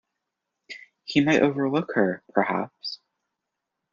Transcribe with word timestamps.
He 1.03 1.21
might 1.23 1.43
overlook 1.43 1.91
her, 1.93 2.23
perhaps! 2.33 3.01